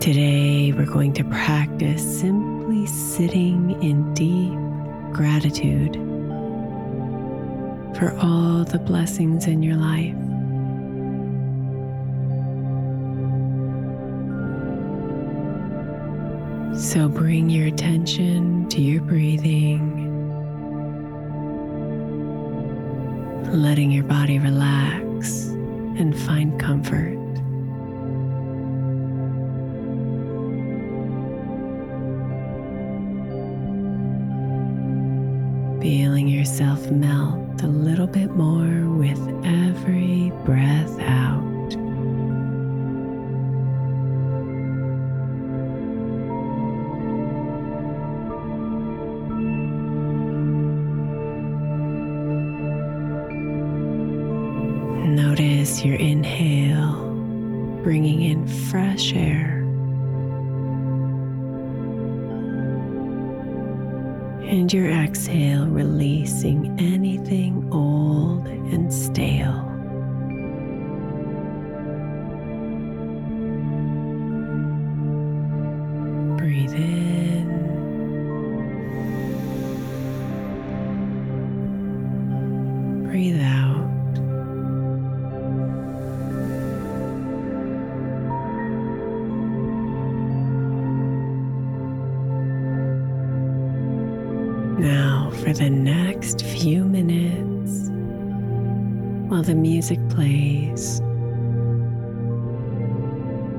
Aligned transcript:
Today, 0.00 0.72
we're 0.72 0.86
going 0.86 1.12
to 1.14 1.24
practice 1.24 2.20
simply 2.20 2.86
sitting 2.86 3.82
in 3.82 4.14
deep 4.14 4.56
gratitude 5.12 5.94
for 7.98 8.16
all 8.20 8.64
the 8.64 8.78
blessings 8.78 9.48
in 9.48 9.60
your 9.60 9.74
life. 9.74 10.14
So 16.80 17.08
bring 17.08 17.50
your 17.50 17.66
attention 17.66 18.68
to 18.68 18.80
your 18.80 19.02
breathing, 19.02 19.82
letting 23.52 23.90
your 23.90 24.04
body 24.04 24.38
relax 24.38 25.48
and 25.98 26.16
find 26.20 26.58
comfort. 26.60 27.27
Feeling 35.80 36.26
yourself 36.26 36.90
melt 36.90 37.62
a 37.62 37.68
little 37.68 38.06
bit 38.06 38.30
more 38.32 38.88
with 38.90 39.18
every 39.44 40.32
breath 40.44 40.98
out. 41.00 41.38
Notice 55.06 55.84
your 55.84 55.96
inhale, 55.96 56.96
bringing 57.82 58.22
in 58.22 58.46
fresh 58.46 59.14
air. 59.14 59.57
And 64.48 64.72
your 64.72 64.90
exhale 64.90 65.66
releasing 65.66 66.74
anything 66.80 67.68
old 67.70 68.46
and 68.46 68.92
stale. 68.92 69.64
Breathe 76.38 76.72
in. 76.72 76.97
Now, 94.78 95.32
for 95.42 95.52
the 95.52 95.68
next 95.68 96.42
few 96.44 96.84
minutes, 96.84 97.90
while 99.28 99.42
the 99.42 99.56
music 99.56 99.98
plays, 100.08 101.00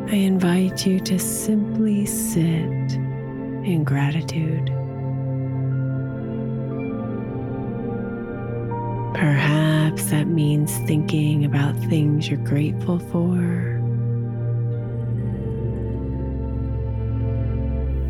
I 0.10 0.16
invite 0.16 0.86
you 0.86 1.02
to 1.02 1.20
simply 1.20 2.06
sit 2.06 2.54
in 2.54 3.84
gratitude. 3.84 4.68
Perhaps 9.14 10.06
that 10.12 10.28
means 10.28 10.78
thinking 10.88 11.44
about 11.44 11.76
things 11.90 12.30
you're 12.30 12.38
grateful 12.40 12.98
for. 12.98 13.36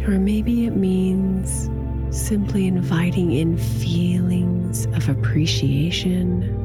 Or 0.07 0.19
maybe 0.19 0.67
it 0.67 0.75
means 0.75 1.71
simply 2.11 2.67
inviting 2.67 3.31
in 3.31 3.57
feelings 3.57 4.85
of 4.87 5.09
appreciation 5.09 6.55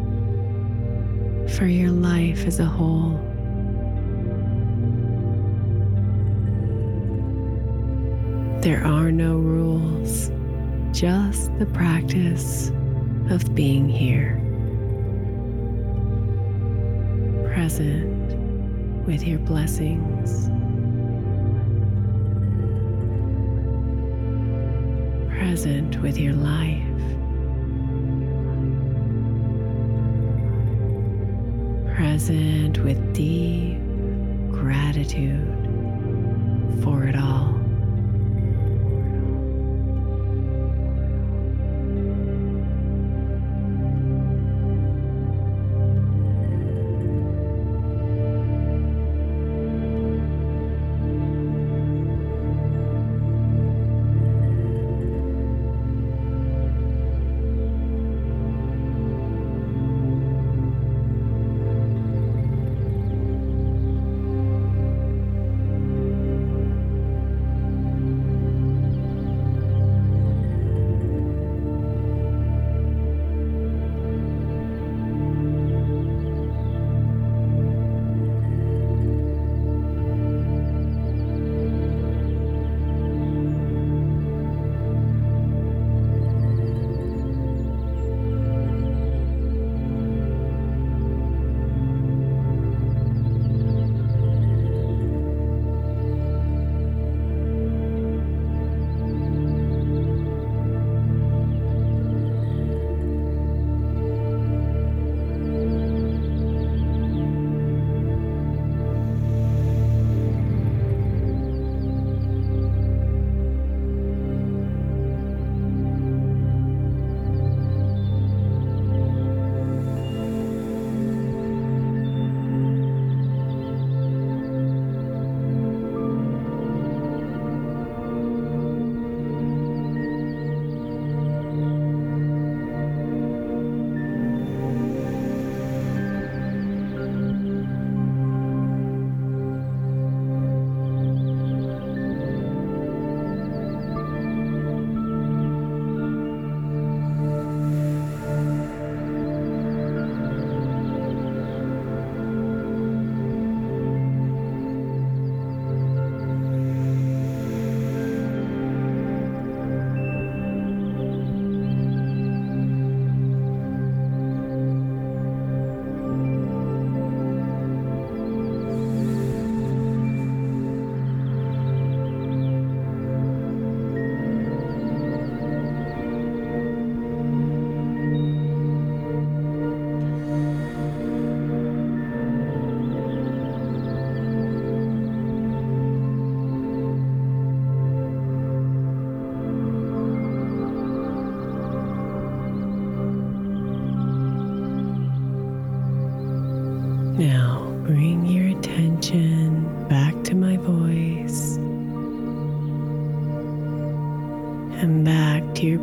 for 1.56 1.66
your 1.66 1.90
life 1.90 2.46
as 2.46 2.60
a 2.60 2.64
whole. 2.64 3.20
There 8.62 8.82
are 8.82 9.12
no 9.12 9.36
rules, 9.36 10.30
just 10.98 11.56
the 11.58 11.66
practice 11.66 12.70
of 13.28 13.54
being 13.54 13.88
here, 13.88 14.40
present 17.52 18.34
with 19.06 19.22
your 19.26 19.38
blessings. 19.40 20.48
Present 25.54 26.02
with 26.02 26.18
your 26.18 26.32
life. 26.32 26.82
Present 31.94 32.82
with 32.82 33.14
deep 33.14 33.78
gratitude 34.50 35.46
for 36.82 37.04
it 37.04 37.14
all. 37.14 37.53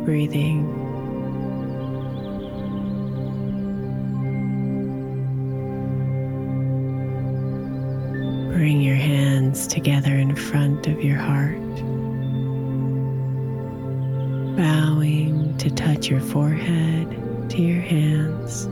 Breathing. 0.04 0.66
Bring 8.52 8.80
your 8.80 8.96
hands 8.96 9.66
together 9.66 10.14
in 10.14 10.36
front 10.36 10.86
of 10.86 11.02
your 11.02 11.16
heart, 11.18 11.58
bowing 14.56 15.56
to 15.58 15.70
touch 15.70 16.08
your 16.08 16.20
forehead 16.20 17.50
to 17.50 17.62
your 17.62 17.80
hands, 17.80 18.64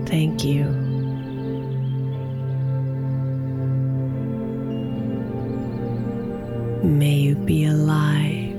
Thank 0.09 0.45
you. 0.45 0.88
May 6.83 7.15
you 7.17 7.35
be 7.35 7.65
alive 7.65 8.55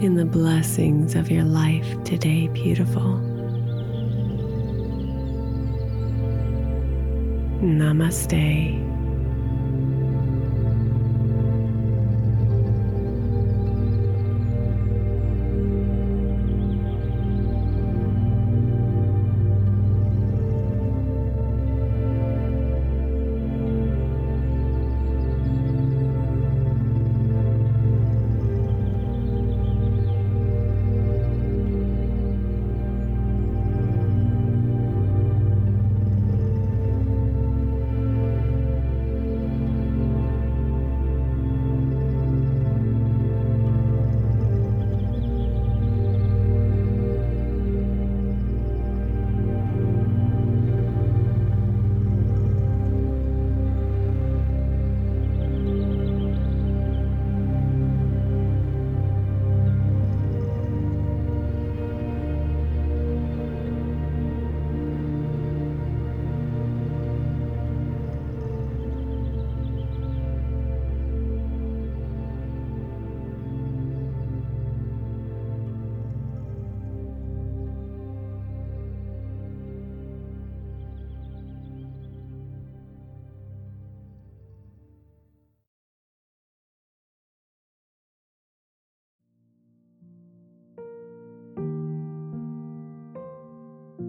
in 0.00 0.14
the 0.14 0.24
blessings 0.24 1.16
of 1.16 1.28
your 1.28 1.42
life 1.42 2.04
today, 2.04 2.46
beautiful. 2.48 3.18
Namaste. 7.60 8.93